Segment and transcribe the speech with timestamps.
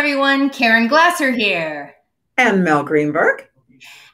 [0.00, 0.48] everyone.
[0.48, 1.94] Caren Glasser here.
[2.38, 3.46] And Mel Greenberg.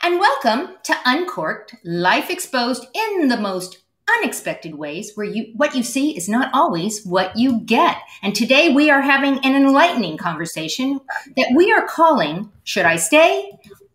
[0.03, 3.85] And welcome to Uncorked, Life Exposed in the most
[4.19, 7.99] unexpected ways where you what you see is not always what you get.
[8.25, 10.99] And today we are having an enlightening conversation
[11.37, 13.49] that we are calling Should I Stay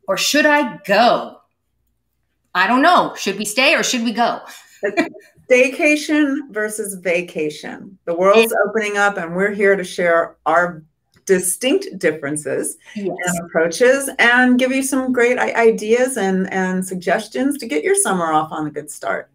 [0.07, 1.41] or Should I Go?
[2.55, 3.15] I don't know.
[3.17, 4.39] Should we stay or should we go?
[5.51, 7.97] Staycation versus vacation.
[8.05, 10.83] The world's opening up and we're here to share our
[11.31, 13.15] distinct differences yes.
[13.25, 18.33] and approaches and give you some great ideas and, and suggestions to get your summer
[18.33, 19.31] off on a good start.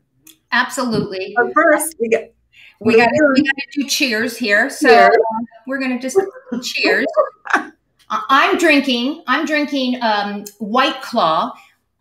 [0.53, 1.33] Absolutely.
[1.35, 2.35] But first, we get
[2.81, 4.69] we got we got to do cheers here.
[4.69, 5.09] So cheers.
[5.09, 6.21] Uh, we're gonna just
[6.63, 7.07] cheers.
[8.11, 9.25] I'm drinking.
[9.27, 11.55] I'm drinking um, White Claw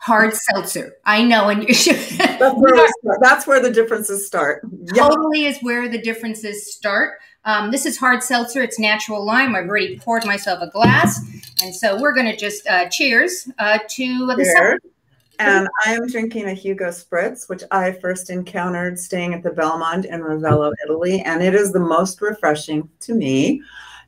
[0.05, 0.93] hard seltzer.
[1.05, 2.87] I know, and that's, where
[3.21, 4.61] that's where the differences start.
[4.95, 7.17] Totally is where the differences start.
[7.45, 8.61] Um, this is hard seltzer.
[8.63, 9.55] It's natural lime.
[9.55, 11.19] I've already poured myself a glass.
[11.61, 14.79] And so we're going to just uh, cheers uh, to the summer.
[15.37, 20.21] And I'm drinking a Hugo Spritz, which I first encountered staying at the Belmond in
[20.21, 21.21] Ravello, Italy.
[21.21, 23.61] And it is the most refreshing to me.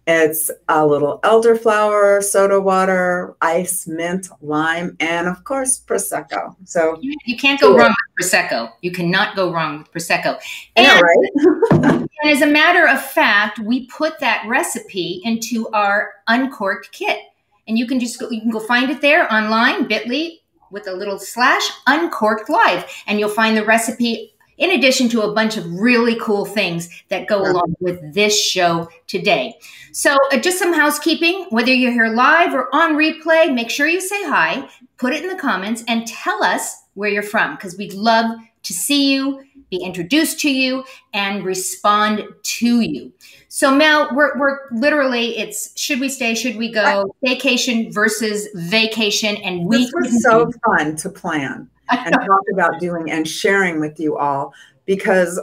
[0.09, 6.55] It's a little elderflower, soda water, ice, mint, lime, and of course, Prosecco.
[6.63, 8.71] So you can't go wrong with Prosecco.
[8.81, 10.39] You cannot go wrong with Prosecco.
[10.77, 11.83] And, right?
[11.83, 17.19] and as a matter of fact, we put that recipe into our uncorked kit.
[17.67, 20.37] And you can just go, you can go find it there online, bit.ly
[20.71, 22.85] with a little slash uncorked live.
[23.07, 27.27] And you'll find the recipe in addition to a bunch of really cool things that
[27.27, 29.55] go along with this show today.
[29.91, 34.01] So, uh, just some housekeeping whether you're here live or on replay, make sure you
[34.01, 37.93] say hi, put it in the comments, and tell us where you're from because we'd
[37.93, 43.11] love to see you, be introduced to you, and respond to you.
[43.47, 49.37] So, Mel, we're, we're literally, it's should we stay, should we go, vacation versus vacation.
[49.37, 53.99] And we this was so fun to plan and talk about doing and sharing with
[53.99, 54.53] you all
[54.85, 55.39] because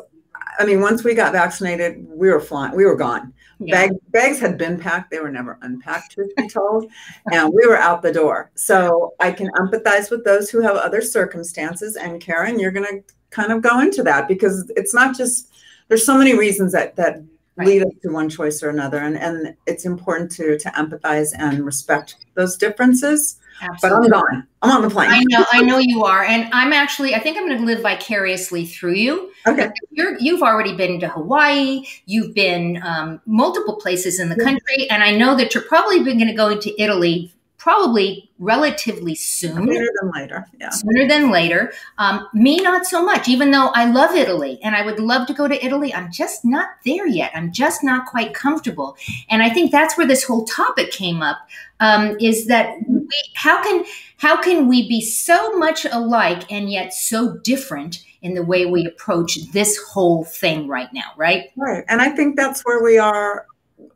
[0.59, 3.32] I mean, once we got vaccinated, we were flying, we were gone.
[3.59, 3.87] Yeah.
[3.87, 6.91] Bag, bags had been packed, they were never unpacked, truth be told,
[7.33, 8.50] and we were out the door.
[8.54, 11.97] So I can empathize with those who have other circumstances.
[11.97, 15.53] And Caren, you're going to kind of go into that because it's not just
[15.88, 17.22] there's so many reasons that that
[17.56, 17.66] right.
[17.66, 21.65] lead us to one choice or another, and and it's important to to empathize and
[21.65, 23.38] respect those differences.
[23.60, 24.09] Absolutely.
[24.09, 24.47] But I'm gone.
[24.62, 25.10] I'm on the plane.
[25.10, 27.15] I know, I know you are, and I'm actually.
[27.15, 29.32] I think I'm going to live vicariously through you.
[29.47, 29.70] Okay.
[29.91, 31.84] You're, you've already been to Hawaii.
[32.06, 36.26] You've been um, multiple places in the country, and I know that you're probably going
[36.26, 37.34] to go into Italy
[37.64, 39.54] probably relatively soon.
[39.54, 40.47] Sooner than later.
[40.60, 40.69] Yeah.
[40.69, 41.72] Sooner than later.
[41.97, 45.32] Um, me, not so much, even though I love Italy and I would love to
[45.32, 45.94] go to Italy.
[45.94, 47.32] I'm just not there yet.
[47.34, 48.98] I'm just not quite comfortable.
[49.30, 51.38] And I think that's where this whole topic came up
[51.80, 53.86] um, is that we, how can
[54.19, 58.84] how can we be so much alike and yet so different in the way we
[58.84, 61.50] approach this whole thing right now, right?
[61.56, 61.84] Right.
[61.88, 63.47] And I think that's where we are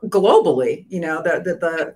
[0.06, 1.94] globally, you know, the the, the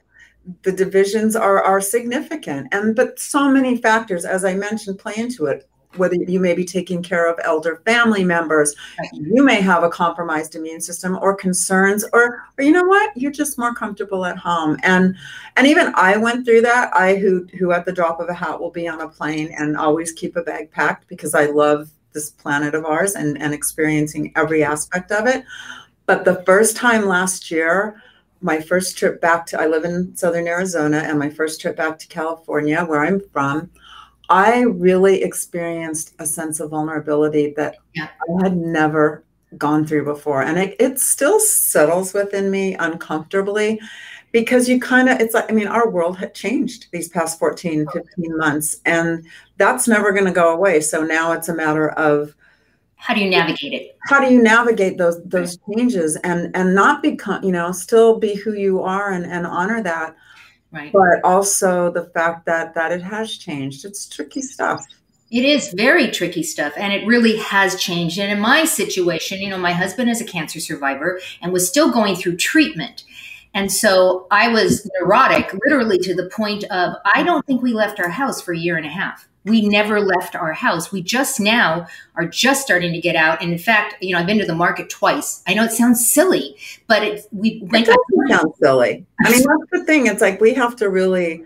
[0.63, 2.69] the divisions are are significant.
[2.73, 5.69] And but so many factors as i mentioned play into it.
[5.97, 8.75] Whether you may be taking care of elder family members
[9.13, 13.17] you may have a compromised immune system or concerns or or you know what?
[13.17, 14.79] You're just more comfortable at home.
[14.83, 15.17] And
[15.57, 16.95] and even i went through that.
[16.95, 19.77] I who who at the drop of a hat will be on a plane and
[19.77, 24.33] always keep a bag packed because i love this planet of ours and and experiencing
[24.37, 25.45] every aspect of it.
[26.07, 28.03] But the first time last year
[28.43, 31.99] my first trip back to, I live in Southern Arizona, and my first trip back
[32.01, 33.71] to California, where I'm from,
[34.29, 38.09] I really experienced a sense of vulnerability that yeah.
[38.41, 39.25] I had never
[39.59, 40.43] gone through before.
[40.43, 43.81] And it, it still settles within me uncomfortably
[44.33, 47.87] because you kind of, it's like, I mean, our world had changed these past 14,
[47.93, 49.27] 15 months, and
[49.59, 50.81] that's never going to go away.
[50.81, 52.35] So now it's a matter of,
[53.03, 53.99] how do you navigate it?
[54.07, 58.37] How do you navigate those those changes and and not become you know still be
[58.37, 60.15] who you are and and honor that
[60.71, 60.93] right.
[60.93, 63.85] but also the fact that that it has changed.
[63.85, 64.87] It's tricky stuff.
[65.33, 68.21] It is very tricky stuff and it really has changed.
[68.21, 71.91] And in my situation you know my husband is a cancer survivor and was still
[71.91, 73.03] going through treatment.
[73.53, 77.99] And so I was neurotic, literally to the point of I don't think we left
[77.99, 80.93] our house for a year and a half we never left our house.
[80.93, 83.43] We just now are just starting to get out.
[83.43, 85.43] And in fact, you know, I've been to the market twice.
[85.47, 86.57] I know it sounds silly,
[86.87, 87.89] but it we went.
[87.89, 87.97] It
[88.29, 89.05] sound silly.
[89.25, 90.07] I mean, that's the thing.
[90.07, 91.45] It's like we have to really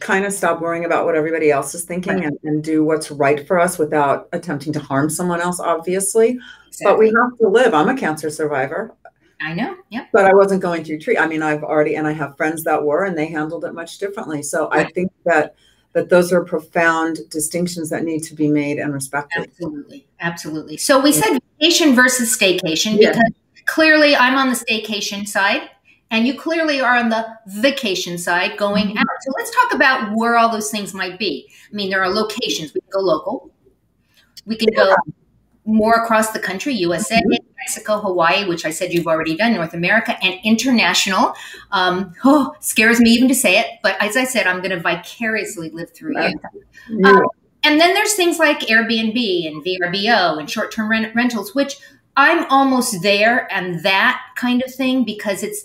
[0.00, 2.24] kind of stop worrying about what everybody else is thinking right.
[2.24, 5.58] and, and, do what's right for us without attempting to harm someone else.
[5.58, 6.38] Obviously,
[6.68, 6.84] exactly.
[6.84, 7.74] but we have to live.
[7.74, 8.94] I'm a cancer survivor.
[9.40, 9.76] I know.
[9.90, 10.06] Yeah.
[10.12, 11.18] But I wasn't going through treat.
[11.18, 13.98] I mean, I've already, and I have friends that were, and they handled it much
[13.98, 14.42] differently.
[14.42, 14.86] So right.
[14.86, 15.54] I think that
[15.92, 19.44] that those are profound distinctions that need to be made and respected.
[19.44, 20.76] Absolutely, absolutely.
[20.76, 23.12] So we said vacation versus staycation yeah.
[23.12, 23.32] because
[23.66, 25.70] clearly I'm on the staycation side
[26.10, 28.98] and you clearly are on the vacation side going mm-hmm.
[28.98, 29.06] out.
[29.20, 31.48] So let's talk about where all those things might be.
[31.70, 32.72] I mean, there are locations.
[32.74, 33.50] We can go local.
[34.46, 34.94] We can go
[35.68, 37.46] more across the country, USA, mm-hmm.
[37.58, 41.34] Mexico, Hawaii, which I said you've already done, North America, and international.
[41.70, 44.80] Um, oh, scares me even to say it, but as I said, I'm going to
[44.80, 46.40] vicariously live through you.
[46.90, 47.10] Yeah.
[47.10, 47.26] Um,
[47.64, 51.76] and then there's things like Airbnb and VRBO and short term rent- rentals, which
[52.16, 55.64] I'm almost there and that kind of thing because it's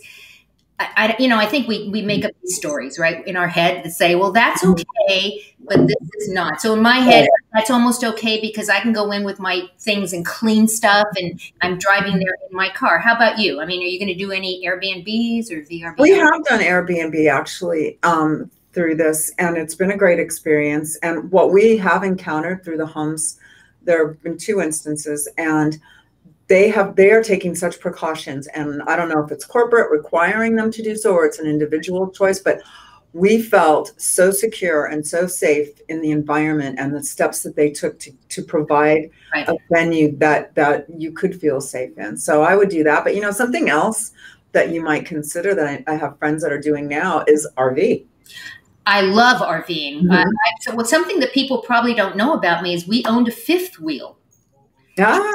[0.80, 3.84] I, you know, I think we we make up these stories right in our head
[3.84, 4.82] to say, well, that's mm-hmm.
[5.08, 6.62] okay, but this is not.
[6.62, 10.14] So in my head, that's almost okay because I can go in with my things
[10.14, 13.00] and clean stuff, and I'm driving there in my car.
[13.00, 13.62] How about you?
[13.62, 16.00] I mean, are you going to do any Airbnbs or VRBO?
[16.00, 20.98] We have done Airbnb actually um, through this, and it's been a great experience.
[20.98, 23.40] And what we have encountered through the homes,
[23.84, 25.80] there have been two instances, and
[26.48, 30.56] they have they are taking such precautions and i don't know if it's corporate requiring
[30.56, 32.62] them to do so or it's an individual choice but
[33.14, 37.70] we felt so secure and so safe in the environment and the steps that they
[37.70, 39.48] took to, to provide right.
[39.48, 43.16] a venue that that you could feel safe in so i would do that but
[43.16, 44.12] you know something else
[44.52, 48.06] that you might consider that i, I have friends that are doing now is rv
[48.86, 50.02] I love RVing.
[50.02, 50.12] Mm-hmm.
[50.12, 50.26] Uh,
[50.60, 53.80] so, what's something that people probably don't know about me is we owned a fifth
[53.80, 54.18] wheel.
[54.98, 55.32] Yeah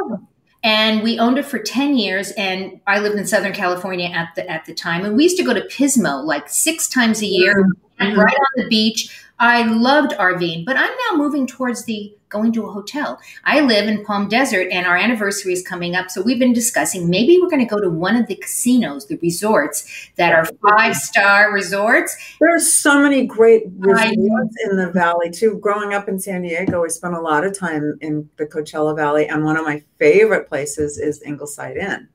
[0.62, 4.48] and we owned it for 10 years and i lived in southern california at the
[4.50, 7.64] at the time and we used to go to pismo like six times a year
[8.00, 8.18] mm-hmm.
[8.18, 12.66] right on the beach i loved rving but i'm now moving towards the going to
[12.66, 13.18] a hotel.
[13.44, 16.10] I live in Palm Desert and our anniversary is coming up.
[16.10, 19.16] So we've been discussing maybe we're going to go to one of the casinos, the
[19.18, 22.16] resorts that are five star resorts.
[22.40, 25.58] There's so many great resorts in the valley too.
[25.58, 29.28] Growing up in San Diego, we spent a lot of time in the Coachella Valley.
[29.28, 32.08] And one of my favorite places is Ingleside Inn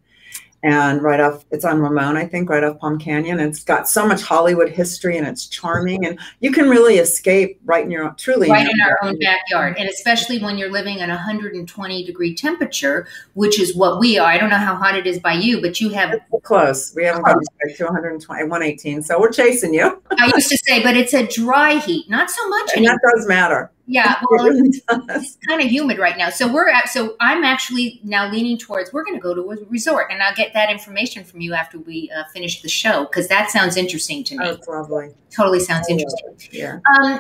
[0.64, 3.40] and right off it's on Ramon, I think, right off Palm Canyon.
[3.40, 7.84] It's got so much Hollywood history and it's charming and you can really escape right
[7.84, 9.76] in your own truly right in our own backyard.
[9.78, 14.28] And especially when you're living at 120 degree temperature, which is what we are.
[14.28, 16.94] I don't know how hot it is by you, but you have it's close.
[16.96, 17.36] We haven't close.
[17.36, 17.78] back oh.
[17.78, 19.04] to 120, 118.
[19.04, 20.02] So we're chasing you.
[20.18, 22.70] I used to say, but it's a dry heat, not so much.
[22.76, 23.00] And anymore.
[23.04, 23.72] that does matter.
[23.86, 26.30] Yeah, well, it's kind of humid right now.
[26.30, 29.66] So we're at, so I'm actually now leaning towards we're going to go to a
[29.66, 33.28] resort, and I'll get that information from you after we uh, finish the show because
[33.28, 34.46] that sounds interesting to me.
[34.46, 35.14] Oh, lovely.
[35.36, 36.38] Totally sounds oh, interesting.
[36.52, 36.80] Yeah.
[36.98, 37.20] Um,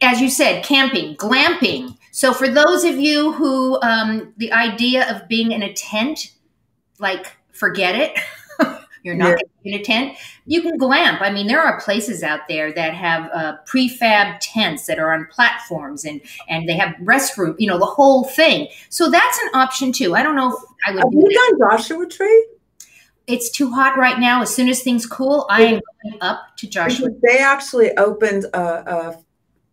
[0.00, 1.98] as you said, camping, glamping.
[2.10, 6.32] So for those of you who um, the idea of being in a tent,
[6.98, 8.18] like forget it.
[9.08, 9.72] You're not yeah.
[9.72, 10.18] in a tent.
[10.44, 11.22] You can glamp.
[11.22, 15.26] I mean, there are places out there that have uh, prefab tents that are on
[15.30, 17.54] platforms and and they have restroom.
[17.58, 18.68] You know, the whole thing.
[18.90, 20.14] So that's an option too.
[20.14, 21.04] I don't know if I would.
[21.04, 22.48] Have you done Joshua Tree?
[23.26, 24.42] It's too hot right now.
[24.42, 27.08] As soon as things cool, I am going up to Joshua.
[27.22, 29.18] They actually opened a, a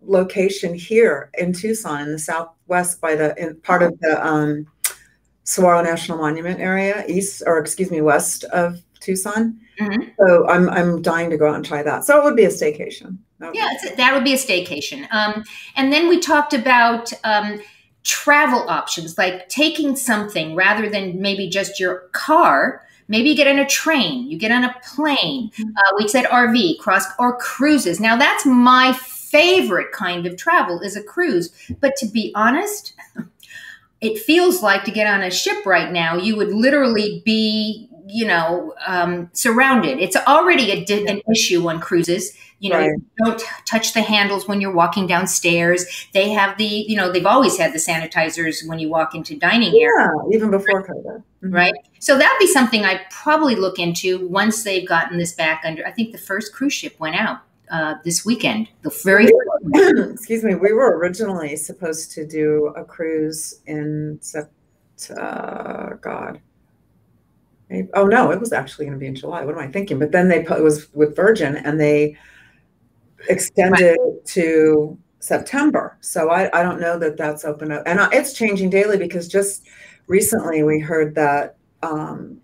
[0.01, 4.65] location here in Tucson, in the southwest, by the in part of the um,
[5.43, 9.59] Saguaro National Monument area, east or excuse me, west of Tucson.
[9.79, 10.09] Mm-hmm.
[10.19, 12.05] So I'm I'm dying to go out and try that.
[12.05, 13.17] So it would be a staycation.
[13.39, 15.07] That yeah, that would be a staycation.
[15.11, 15.43] Um,
[15.75, 17.61] and then we talked about um,
[18.03, 22.81] travel options, like taking something rather than maybe just your car.
[23.07, 25.51] Maybe you get on a train, you get on a plane.
[25.51, 25.77] Mm-hmm.
[25.77, 27.99] Uh, we said RV, cross or cruises.
[27.99, 31.51] Now that's my favorite kind of travel is a cruise.
[31.79, 32.93] But to be honest,
[34.01, 38.25] it feels like to get on a ship right now, you would literally be you
[38.25, 39.99] know um, surrounded.
[39.99, 42.37] It's already a, an issue on cruises.
[42.59, 42.89] You know, right.
[42.89, 46.07] you don't touch the handles when you're walking downstairs.
[46.13, 49.75] They have the, you know, they've always had the sanitizers when you walk into dining
[49.75, 50.09] yeah, area.
[50.31, 51.17] even before COVID.
[51.43, 51.53] Mm-hmm.
[51.53, 51.73] Right.
[51.99, 55.85] So that'd be something I'd probably look into once they've gotten this back under.
[55.85, 58.69] I think the first cruise ship went out uh, this weekend.
[58.83, 59.27] The very
[60.13, 64.19] excuse me, we were originally supposed to do a cruise in
[65.17, 66.39] uh, God
[67.93, 69.43] oh no, it was actually going to be in July.
[69.43, 69.99] What am I thinking?
[69.99, 72.17] But then they put, it was with Virgin and they
[73.29, 74.25] extended right.
[74.25, 75.97] to September.
[76.01, 77.83] So I, I don't know that that's open up.
[77.85, 79.65] And it's changing daily because just
[80.07, 82.39] recently we heard that um,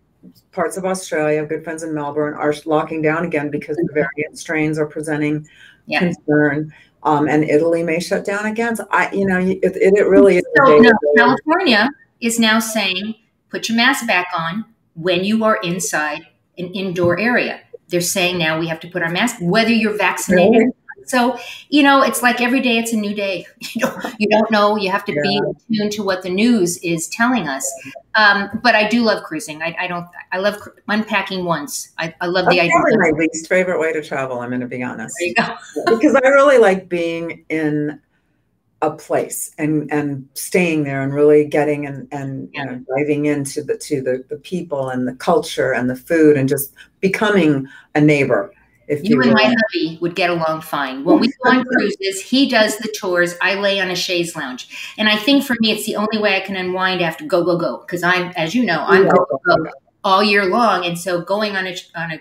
[0.52, 4.80] parts of Australia, good friends in Melbourne, are locking down again because the variant strains
[4.80, 5.48] are presenting
[5.86, 6.00] yeah.
[6.00, 6.74] concern.
[7.04, 8.76] Um, and Italy may shut down again.
[8.76, 10.44] So I, you know, it, it, it really is.
[10.58, 13.16] So, no, California is now saying
[13.50, 17.62] put your mask back on when you are inside an indoor area.
[17.90, 20.52] They're saying now we have to put our mask, whether you're vaccinated.
[20.54, 20.72] Really?
[21.08, 21.38] So,
[21.70, 23.46] you know, it's like every day it's a new day.
[23.74, 24.76] You don't, you don't know.
[24.76, 25.22] You have to yeah.
[25.22, 27.72] be tuned to what the news is telling us.
[28.16, 29.62] Um, but I do love cruising.
[29.62, 30.58] I, I, don't, I love
[30.90, 31.94] unpacking once.
[31.98, 32.72] I, I love That's the idea.
[32.74, 34.40] probably my least favorite way to travel.
[34.40, 35.16] I'm going to be honest.
[35.86, 38.00] because I really like being in
[38.82, 42.64] a place and and staying there and really getting and and yeah.
[42.64, 46.38] you know, diving into the to the the people and the culture and the food
[46.38, 48.52] and just becoming a neighbor
[48.92, 51.06] if you, you and my hubby would get along fine.
[51.06, 53.36] When we go on cruises, he does the tours.
[53.42, 56.36] I lay on a chaise lounge, and I think for me, it's the only way
[56.36, 59.40] I can unwind after go go go because I'm, as you know, I'm go go
[59.46, 59.72] go
[60.04, 62.20] all year long, and so going on a on a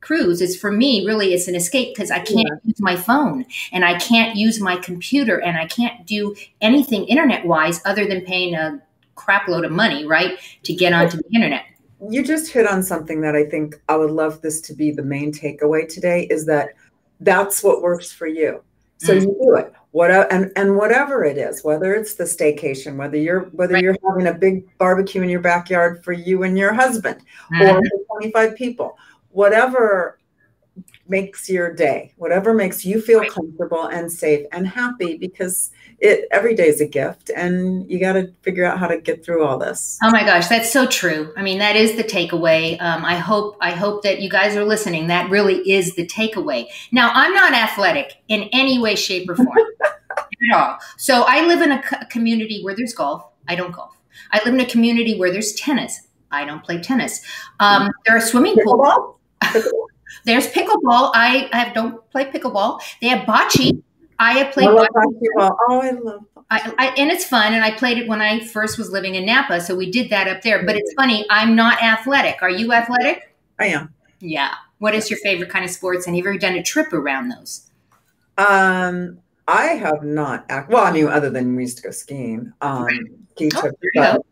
[0.00, 2.56] cruise is for me really it's an escape because I can't yeah.
[2.64, 7.46] use my phone and I can't use my computer and I can't do anything internet
[7.46, 8.80] wise other than paying a
[9.16, 11.64] crap load of money, right, to get onto the internet
[12.10, 15.02] you just hit on something that I think I would love this to be the
[15.02, 16.70] main takeaway today is that
[17.20, 18.62] that's what works for you.
[18.98, 19.22] So mm.
[19.22, 19.72] you do it.
[19.92, 23.82] What and and whatever it is, whether it's the staycation, whether you're whether right.
[23.82, 27.20] you're having a big barbecue in your backyard for you and your husband
[27.52, 27.74] mm.
[27.74, 27.80] or
[28.18, 28.98] 25 people,
[29.30, 30.18] whatever
[31.08, 33.30] makes your day, whatever makes you feel right.
[33.30, 35.70] comfortable and safe and happy because
[36.00, 39.24] it every day is a gift and you got to figure out how to get
[39.24, 39.98] through all this.
[40.02, 41.32] Oh my gosh, that's so true.
[41.36, 42.80] I mean, that is the takeaway.
[42.80, 45.08] Um, I hope I hope that you guys are listening.
[45.08, 46.66] That really is the takeaway.
[46.92, 50.78] Now, I'm not athletic in any way, shape, or form at all.
[50.96, 53.24] So I live in a co- community where there's golf.
[53.48, 53.96] I don't golf.
[54.30, 56.06] I live in a community where there's tennis.
[56.30, 57.24] I don't play tennis.
[57.60, 59.17] Um, there are swimming pools.
[60.24, 61.12] There's pickleball.
[61.14, 62.80] I, I don't play pickleball.
[63.00, 63.82] They have bocce.
[64.18, 64.68] I have played.
[64.68, 65.50] I love bocce.
[65.68, 66.24] Oh, I love.
[66.50, 69.26] I, I, and it's fun, and I played it when I first was living in
[69.26, 70.64] Napa, so we did that up there.
[70.64, 72.40] But it's funny, I'm not athletic.
[72.40, 73.34] Are you athletic?
[73.58, 73.92] I am.
[74.20, 74.54] Yeah.
[74.78, 76.06] What is your favorite kind of sports?
[76.06, 77.68] And have you ever done a trip around those?
[78.38, 80.46] Um, I have not.
[80.68, 82.52] Well, I mean, other than we used to go skiing.
[82.60, 83.00] Um, right.
[83.56, 84.24] oh,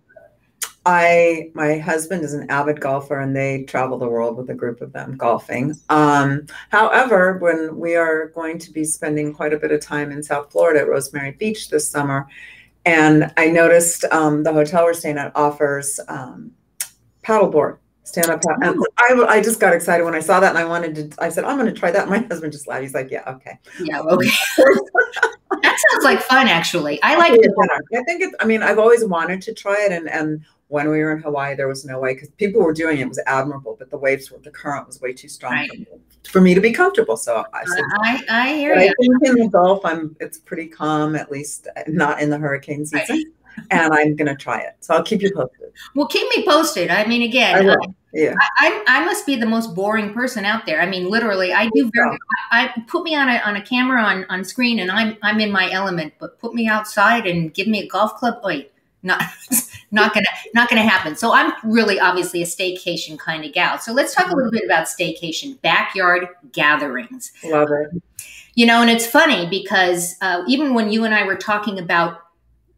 [0.86, 4.80] I my husband is an avid golfer and they travel the world with a group
[4.80, 5.74] of them golfing.
[5.88, 10.22] Um, however, when we are going to be spending quite a bit of time in
[10.22, 12.28] South Florida at Rosemary Beach this summer,
[12.84, 16.52] and I noticed um, the hotel we're staying at offers um,
[17.24, 18.40] paddleboard stand up.
[18.62, 21.28] And I, I just got excited when I saw that and I wanted to, I
[21.28, 22.08] said, I'm going to try that.
[22.16, 22.82] My husband just laughed.
[22.82, 23.58] He's like, yeah, okay.
[23.80, 24.28] Yeah, okay.
[25.92, 27.02] sounds like fun, actually.
[27.02, 27.52] I like oh, it.
[27.56, 27.82] better.
[28.00, 29.92] I think it's, I mean, I've always wanted to try it.
[29.92, 32.98] And, and when we were in Hawaii, there was no way because people were doing
[32.98, 33.02] it.
[33.02, 33.08] it.
[33.08, 35.70] was admirable, but the waves were the current was way too strong right.
[35.70, 35.86] for, me,
[36.28, 37.16] for, me, to be comfortable.
[37.16, 38.80] So I said, I, I hear you.
[38.80, 42.84] I think in the Gulf, I'm it's pretty calm, at least not in the hurricane
[42.84, 43.16] season.
[43.16, 43.24] Right.
[43.70, 44.76] and I'm going to try it.
[44.80, 45.72] So I'll keep you posted.
[45.94, 46.90] Well, keep me posted.
[46.90, 47.76] I mean, again, I,
[48.16, 48.34] yeah.
[48.58, 50.80] I, I, I, must be the most boring person out there.
[50.80, 52.16] I mean, literally, I do very.
[52.50, 55.38] I, I put me on a on a camera on on screen, and I'm I'm
[55.40, 56.14] in my element.
[56.18, 58.40] But put me outside and give me a golf club.
[58.42, 59.22] Wait, not
[59.90, 61.16] not gonna not gonna happen.
[61.16, 63.78] So I'm really obviously a staycation kind of gal.
[63.78, 67.32] So let's talk a little bit about staycation backyard gatherings.
[67.44, 68.02] Love it.
[68.54, 72.20] You know, and it's funny because uh, even when you and I were talking about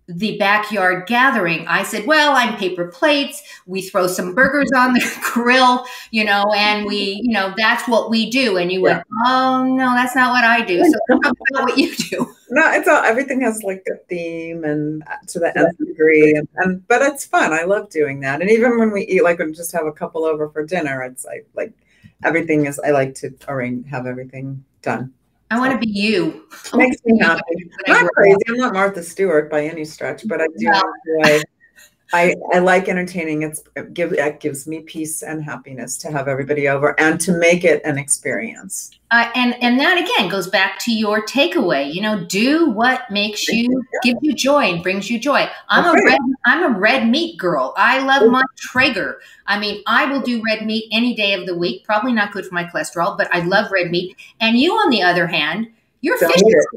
[0.08, 3.42] the backyard gathering, I said, Well, I'm paper plates.
[3.66, 8.08] We throw some burgers on the grill, you know, and we, you know, that's what
[8.08, 8.56] we do.
[8.56, 8.94] And you yeah.
[8.94, 10.82] went, Oh, no, that's not what I do.
[10.82, 12.34] So talk about what you do.
[12.50, 16.32] No, it's all, everything has like a theme and uh, to the nth degree.
[16.34, 17.52] And, and, but it's fun.
[17.52, 18.40] I love doing that.
[18.40, 21.02] And even when we eat, like, when we just have a couple over for dinner,
[21.02, 21.74] it's like, like
[22.24, 25.12] everything is, I like to arrange, have everything done.
[25.50, 26.46] I want to be you.
[26.74, 27.70] Makes me happy.
[27.86, 28.38] I'm not crazy.
[28.48, 31.42] I'm not Martha Stewart by any stretch, but I do enjoy
[32.12, 33.42] I, I like entertaining.
[33.42, 37.32] It's it, give, it gives me peace and happiness to have everybody over and to
[37.36, 38.90] make it an experience.
[39.10, 41.92] Uh, and and that again goes back to your takeaway.
[41.92, 45.48] You know, do what makes you gives you joy and brings you joy.
[45.68, 46.02] I'm okay.
[46.02, 47.72] a red I'm a red meat girl.
[47.76, 49.20] I love my Traeger.
[49.46, 51.84] I mean, I will do red meat any day of the week.
[51.84, 54.14] Probably not good for my cholesterol, but I love red meat.
[54.40, 55.68] And you, on the other hand,
[56.00, 56.32] you're don't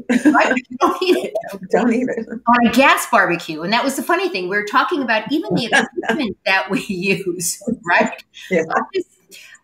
[0.10, 0.54] fish, right?
[0.80, 1.34] don't eat it.
[1.72, 4.50] Don't eat it on a gas barbecue, and that was the funny thing.
[4.50, 5.66] We are talking about even the
[6.04, 8.24] equipment that we use, right?
[8.50, 8.64] Yeah.
[8.76, 9.10] I'm just,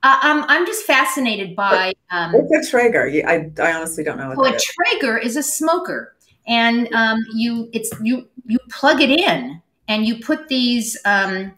[0.04, 1.94] uh, um, I'm just fascinated by.
[2.12, 3.10] Um, What's a Traeger?
[3.28, 4.30] I, I honestly don't know.
[4.30, 6.16] What well, a Traeger is a smoker,
[6.48, 11.54] and um, you it's you you plug it in, and you put these um,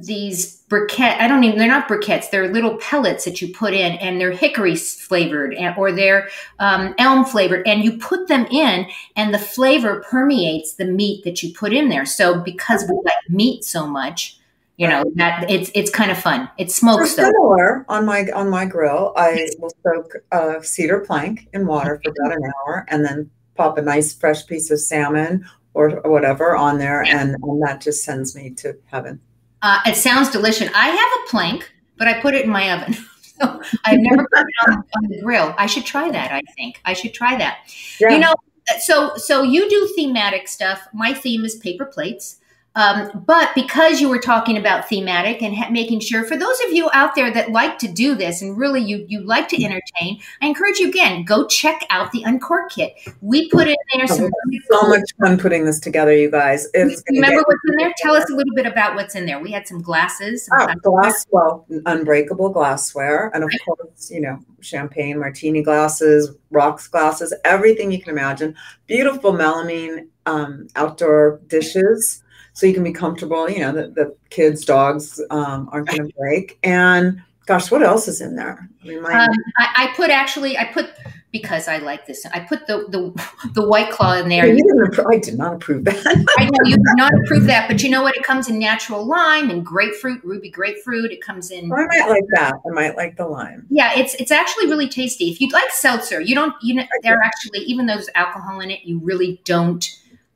[0.00, 3.92] these briquette i don't even they're not briquettes they're little pellets that you put in
[3.94, 6.28] and they're hickory flavored or they're
[6.60, 11.42] um, elm flavored and you put them in and the flavor permeates the meat that
[11.42, 14.38] you put in there so because we like meat so much
[14.78, 16.48] You know that it's it's kind of fun.
[16.58, 17.24] It smokes though.
[17.24, 22.10] Similar on my on my grill, I will soak a cedar plank in water for
[22.10, 25.44] about an hour, and then pop a nice fresh piece of salmon
[25.74, 29.20] or, whatever on there, and, and that just sends me to heaven.
[29.62, 30.68] Uh, it sounds delicious.
[30.74, 32.94] I have a plank, but I put it in my oven.
[33.22, 35.54] so I've never put it on, on, the grill.
[35.56, 36.32] I should try that.
[36.32, 37.58] I think I should try that.
[38.00, 38.10] Yeah.
[38.10, 38.34] You know,
[38.80, 40.86] so so you do thematic stuff.
[40.92, 42.40] My theme is paper plates.
[42.74, 46.72] Um, but because you were talking about thematic and ha- making sure for those of
[46.72, 50.20] you out there that like to do this and really you you like to entertain,
[50.40, 52.94] I encourage you again go check out the Uncork kit.
[53.20, 54.30] We put in there some
[54.70, 56.66] so much fun putting this together, you guys.
[56.72, 57.92] It's remember what's in there?
[57.98, 59.38] Tell us a little bit about what's in there.
[59.38, 64.38] We had some glasses, some oh, glass, well, unbreakable glassware, and of course, you know,
[64.60, 68.54] champagne martini glasses, rocks glasses, everything you can imagine.
[68.86, 72.22] Beautiful melamine um, outdoor dishes
[72.52, 73.48] so you can be comfortable.
[73.48, 76.58] You know, the, the kids, dogs um, aren't going to break.
[76.62, 78.68] And gosh, what else is in there?
[78.82, 80.90] I, mean, my- um, I, I, put actually, I put
[81.32, 82.26] because I like this.
[82.26, 84.46] I put the the, the white claw in there.
[84.46, 86.06] You didn't, I did not approve that.
[86.38, 88.16] I know you did not approve that, but you know what?
[88.16, 91.10] It comes in natural lime and grapefruit, ruby grapefruit.
[91.10, 91.72] It comes in.
[91.72, 92.54] I might like that.
[92.66, 93.66] I might like the lime.
[93.70, 95.30] Yeah, it's it's actually really tasty.
[95.30, 98.70] If you like seltzer, you don't you know they're actually even though there's alcohol in
[98.70, 99.88] it, you really don't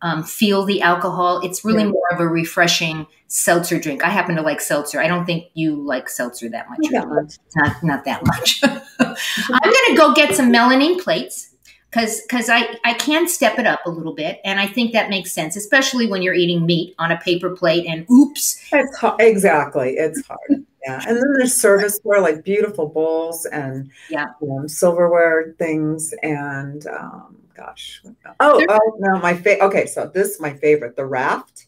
[0.02, 1.40] um, feel the alcohol.
[1.42, 1.90] It's really yeah.
[1.90, 4.04] more of a refreshing seltzer drink.
[4.04, 5.00] I happen to like seltzer.
[5.00, 6.78] I don't think you like seltzer that much.
[6.90, 7.08] Not,
[7.56, 8.60] not, not that much.
[8.98, 11.50] I'm going to go get some melamine plates
[11.90, 15.08] because because I, I can step it up a little bit and I think that
[15.10, 18.62] makes sense, especially when you're eating meat on a paper plate and oops.
[18.72, 19.20] It's hard.
[19.20, 19.94] Exactly.
[19.96, 20.66] It's hard.
[20.86, 21.02] Yeah.
[21.06, 24.26] And then there's serviceware like beautiful bowls and yeah.
[24.40, 28.02] Um, silverware things and um, gosh.
[28.38, 29.64] Oh, oh no, my favorite.
[29.66, 31.66] Okay, so this is my favorite, the raft.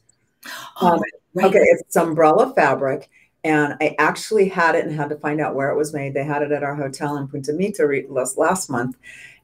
[0.80, 1.02] Oh, um,
[1.34, 1.46] right.
[1.46, 3.10] Okay, it's umbrella fabric,
[3.42, 6.14] and I actually had it and had to find out where it was made.
[6.14, 8.96] They had it at our hotel in Punta Mita last last month,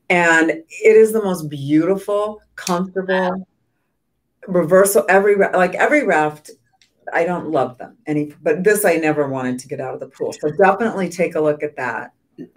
[0.08, 3.46] and it is the most beautiful, comfortable
[4.46, 5.04] reversal.
[5.08, 6.52] Every like every raft
[7.12, 10.08] I don't love them any, but this I never wanted to get out of the
[10.08, 10.32] pool.
[10.32, 12.12] So definitely take a look at that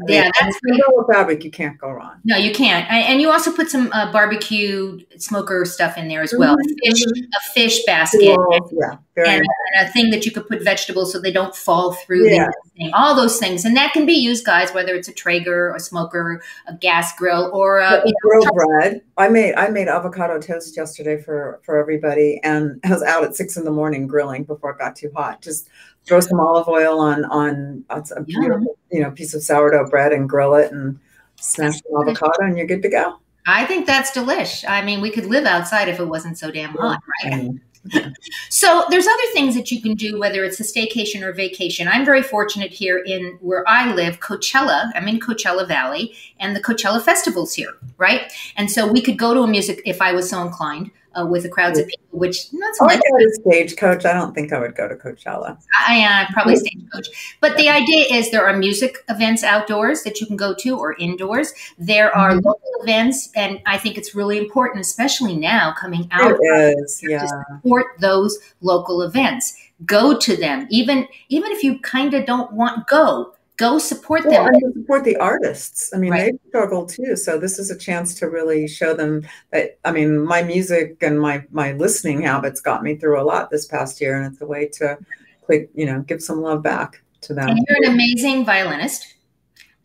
[0.07, 1.43] yeah, that's with fabric.
[1.43, 2.19] You can't go wrong.
[2.23, 2.89] No, you can't.
[2.89, 6.55] And you also put some uh, barbecue smoker stuff in there as well.
[6.55, 6.91] Mm-hmm.
[6.91, 7.23] A fish, mm-hmm.
[7.23, 8.37] a fish basket,
[8.71, 12.29] yeah, and, and, a thing that you could put vegetables so they don't fall through.
[12.29, 12.47] Yeah.
[12.77, 14.73] Thing, all those things, and that can be used, guys.
[14.73, 19.01] Whether it's a Traeger, a smoker, a gas grill, or a you know, grill bread.
[19.17, 23.35] I made I made avocado toast yesterday for for everybody, and I was out at
[23.35, 25.41] six in the morning grilling before it got too hot.
[25.41, 25.69] Just
[26.07, 30.27] throw some olive oil on on, a beautiful, you know piece of sourdough bread and
[30.27, 30.99] grill it and
[31.35, 33.17] smash some avocado and you're good to go.
[33.45, 34.65] I think that's delish.
[34.67, 37.33] I mean, we could live outside if it wasn't so damn hot, right?
[37.33, 37.57] Mm-hmm.
[38.49, 41.87] so there's other things that you can do, whether it's a staycation or vacation.
[41.87, 44.91] I'm very fortunate here in where I live, Coachella.
[44.95, 48.31] I'm in Coachella Valley, and the Coachella Festival's here, right?
[48.57, 51.43] And so we could go to a music if I was so inclined uh, with
[51.43, 52.97] the crowds of people, which not so much.
[52.97, 54.05] I stagecoach.
[54.05, 55.57] I don't think I would go to Coachella.
[55.87, 57.07] I uh, probably stagecoach.
[57.41, 60.95] But the idea is there are music events outdoors that you can go to or
[60.99, 61.53] indoors.
[61.77, 62.45] There are mm-hmm.
[62.45, 67.21] local events, and I think it's really important, especially now coming out, is, yeah.
[67.21, 69.57] to support those local events.
[69.85, 74.45] Go to them, even even if you kind of don't want go go support well,
[74.45, 74.53] them.
[74.53, 75.91] and support the artists.
[75.93, 76.33] I mean right.
[76.33, 77.15] they struggle too.
[77.15, 81.19] So this is a chance to really show them that i mean my music and
[81.19, 84.45] my my listening habits got me through a lot this past year and it's a
[84.45, 84.97] way to
[85.41, 87.49] quick you know give some love back to them.
[87.49, 89.15] And you're an amazing violinist.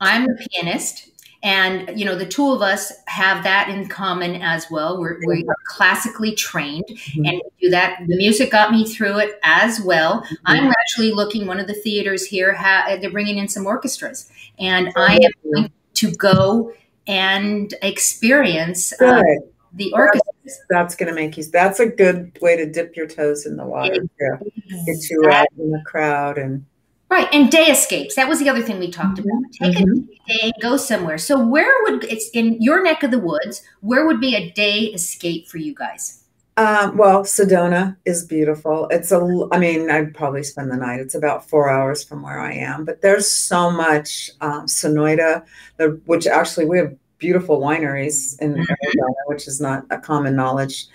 [0.00, 1.11] I'm a pianist
[1.42, 5.00] and you know the two of us have that in common as well.
[5.00, 7.26] We're, we're classically trained mm-hmm.
[7.26, 8.00] and do that.
[8.06, 10.22] The music got me through it as well.
[10.22, 10.34] Mm-hmm.
[10.46, 14.92] i'm actually looking one of the theaters here ha- they're bringing in some orchestras and
[14.96, 16.72] i am going to go
[17.06, 19.22] and experience uh,
[19.74, 23.06] the orchestra that's, that's going to make you that's a good way to dip your
[23.06, 23.94] toes in the water.
[23.94, 24.52] Exactly.
[24.86, 26.64] get you out in the crowd and
[27.12, 28.14] Right, and day escapes.
[28.14, 29.28] That was the other thing we talked mm-hmm.
[29.28, 29.52] about.
[29.52, 30.08] Take mm-hmm.
[30.08, 31.18] a day, and go somewhere.
[31.18, 33.62] So, where would it's in your neck of the woods?
[33.80, 36.24] Where would be a day escape for you guys?
[36.56, 38.88] Um, well, Sedona is beautiful.
[38.90, 41.00] It's a, I mean, I'd probably spend the night.
[41.00, 45.44] It's about four hours from where I am, but there's so much um, Sonoita,
[45.76, 48.60] the, which actually we have beautiful wineries in mm-hmm.
[48.60, 50.86] Arizona, which is not a common knowledge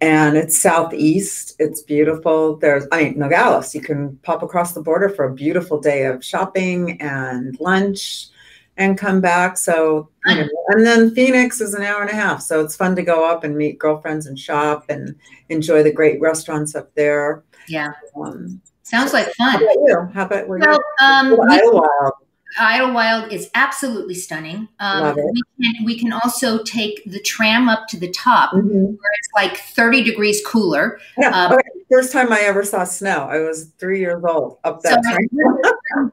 [0.00, 1.56] and it's southeast.
[1.58, 2.56] It's beautiful.
[2.56, 3.74] There's, I mean, Nogales.
[3.74, 8.28] You can pop across the border for a beautiful day of shopping and lunch,
[8.76, 9.56] and come back.
[9.56, 12.42] So, you know, and then Phoenix is an hour and a half.
[12.42, 15.14] So it's fun to go up and meet girlfriends and shop and
[15.48, 17.44] enjoy the great restaurants up there.
[17.68, 17.92] Yeah.
[18.16, 19.62] Um, Sounds like How fun.
[19.62, 20.10] about you?
[20.12, 21.38] How about where Well, um, you?
[21.40, 22.10] we-
[22.58, 23.32] Idyllwild.
[23.32, 24.68] Is absolutely stunning.
[24.80, 28.72] Um, we can we can also take the tram up to the top Mhm.
[28.72, 30.98] where it's like 30 degrees cooler.
[31.18, 31.30] Yeah.
[31.30, 31.62] Um, okay.
[31.90, 33.28] First time I ever saw snow.
[33.30, 35.28] I was three years old up So that train.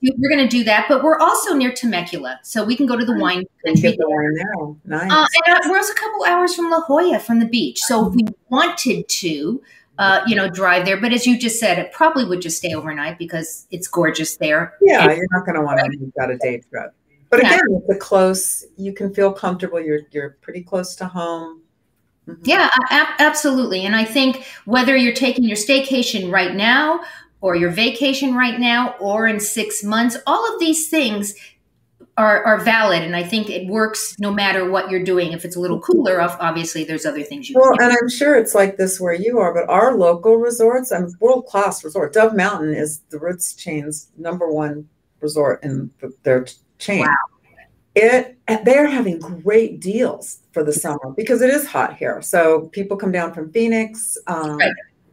[0.02, 3.06] we're going to do that, but we're also near Temecula, so we can go to
[3.06, 3.96] the wine country.
[3.98, 4.76] the wine now.
[4.86, 5.12] Nice.
[5.12, 7.80] Uh, and uh, we're also a couple hours from La Jolla from the beach.
[7.80, 9.62] So if we wanted to,
[10.02, 12.74] uh, you know, drive there, but as you just said, it probably would just stay
[12.74, 14.74] overnight because it's gorgeous there.
[14.82, 16.94] yeah, and- you're not going to want to you've got a day trip.
[17.30, 18.66] But again, it's a close.
[18.76, 19.80] You can feel comfortable.
[19.80, 21.62] You're you're pretty close to home.
[22.28, 22.40] Mhm.
[22.44, 23.86] Yeah, ab- absolutely.
[23.86, 27.02] And I think whether you're taking your staycation right now
[27.40, 31.34] or your vacation right now or in six months, all of these things
[32.22, 33.02] are, are valid.
[33.04, 35.34] And I think it works no matter what you're doing.
[35.34, 37.84] If it's a little cooler, obviously there's other things you Well, can do.
[37.86, 41.46] and I'm sure it's like this where you are, but our local resorts, I'm world
[41.48, 42.14] class resort.
[42.14, 44.88] Dove Mountain is the Ritz chain's number one
[45.20, 45.92] resort in
[46.24, 46.46] their
[46.80, 47.02] chain.
[47.02, 47.16] Wow.
[47.94, 52.22] It they're having great deals for the summer because it is hot here.
[52.22, 54.72] So people come down from Phoenix, um, Right.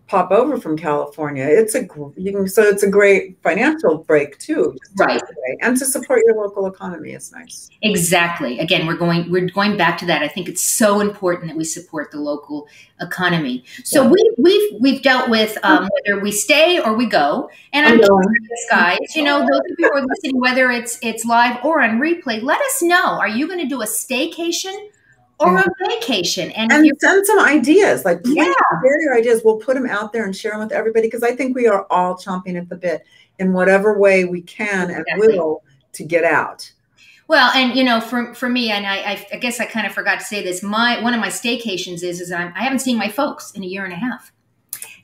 [0.09, 1.44] Pop over from California.
[1.47, 5.23] It's a you can so it's a great financial break too, to Right.
[5.61, 7.68] And to support your local economy is nice.
[7.83, 8.59] Exactly.
[8.59, 10.23] Again, we're going we're going back to that.
[10.23, 12.66] I think it's so important that we support the local
[13.01, 13.64] economy.
[13.85, 14.09] So Yeah.
[14.11, 17.51] we we've we've dealt with um, whether we stay or we go.
[17.75, 18.99] And I'm I'm curious, guys.
[19.14, 22.42] You know, those of you who are listening, whether it's it's live or on replay,
[22.42, 23.18] let us know.
[23.18, 24.88] Are you going to do a staycation
[25.40, 26.51] or a vacation?
[26.53, 28.44] And, and send some ideas like Yeah.
[28.44, 31.35] share your ideas we'll put them out there and share them with everybody because i
[31.35, 33.05] think we are all chomping at the bit
[33.38, 36.70] in whatever way we can and will to get out
[37.29, 39.92] Well, and you know, for for me, and I, I, I guess I kind of
[39.92, 40.62] forgot to say this.
[40.62, 43.66] My one of my staycations is is I'm, I haven't seen my folks in a
[43.66, 44.33] year and a half,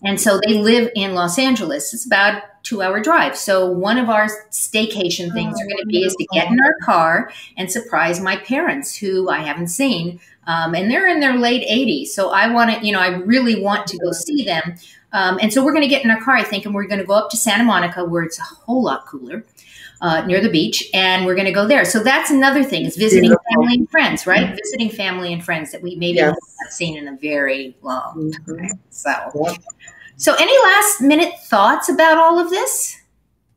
[0.04, 1.92] and so they live in Los Angeles.
[1.94, 3.36] It's about two hour drive.
[3.36, 6.74] So one of our staycation things are going to be is to get in our
[6.82, 11.62] car and surprise my parents, who I haven't seen, um, and they're in their late
[11.68, 12.14] 80s.
[12.14, 14.76] So I want to, you know, I really want to go see them.
[15.12, 16.98] Um, and so we're going to get in our car, I think, and we're going
[17.00, 19.44] to go up to Santa Monica, where it's a whole lot cooler
[20.00, 21.84] uh, near the beach, and we're going to go there.
[21.84, 23.44] So that's another thing is visiting Beautiful.
[23.62, 24.50] family and friends, right?
[24.64, 26.34] Visiting family and friends that we maybe Yes.
[26.58, 28.58] haven't seen in a very long Mhm.
[28.58, 28.80] time.
[28.90, 29.56] So, Yep.
[30.16, 33.00] So any last minute thoughts about all of this?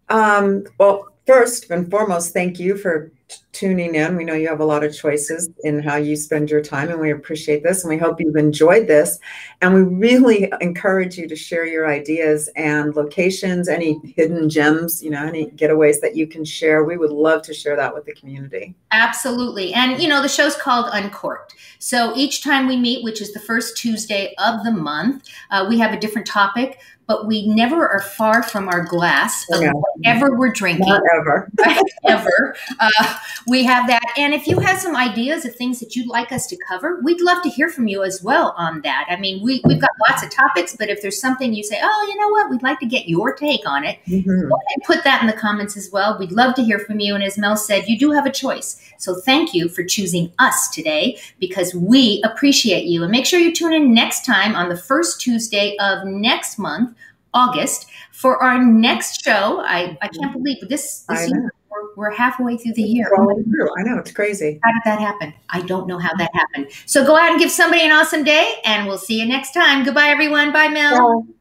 [0.09, 3.11] um, well first and foremost thank you for
[3.51, 4.15] tuning in.
[4.15, 6.99] We know you have a lot of choices in how you spend your time and
[6.99, 9.19] we appreciate this and we hope you've enjoyed this.
[9.61, 15.09] And we really encourage you to share your ideas and locations any hidden gems you
[15.09, 16.83] know any getaways that you can share.
[16.83, 18.75] We would love to share that with the community.
[18.91, 19.73] Absolutely.
[19.73, 21.55] And, you know, the show's called Uncorked.
[21.79, 25.77] So each time we meet, which is the first Tuesday of the month, uh, we
[25.79, 29.71] have a different topic, but we never are far from our glass of No.
[29.95, 30.87] whatever we're drinking.
[30.87, 31.49] not ever
[32.07, 32.55] ever.
[32.79, 33.17] Uh,
[33.47, 34.01] we have that.
[34.17, 37.21] And if you have some ideas of things that you'd like us to cover, we'd
[37.21, 39.05] love to hear from you as well on that.
[39.09, 42.05] I mean, we, we've got lots of topics, but if there's something you say, oh,
[42.09, 44.25] you know what, we'd like to get your take on it, Mhm.
[44.25, 46.17] go ahead and put that in the comments as well.
[46.19, 47.15] We'd love to hear from you.
[47.15, 48.81] And as Mel said, you do have a choice.
[48.97, 53.03] So thank you for choosing us today because we appreciate you.
[53.03, 56.95] And make sure you tune in next time on the first Tuesday of next month,
[57.33, 59.61] August, for our next show.
[59.61, 60.19] I, I mm-hmm.
[60.19, 63.09] can't believe this, this year, we're, we're halfway through the year.
[63.15, 63.69] Through.
[63.77, 64.59] I know it's crazy.
[64.63, 65.33] How did that happen?
[65.49, 66.71] I don't know how that happened.
[66.85, 69.83] So go out and give somebody an awesome day, and we'll see you next time.
[69.83, 70.51] Goodbye, everyone.
[70.51, 71.21] Bye, Mel.
[71.21, 71.33] Bye.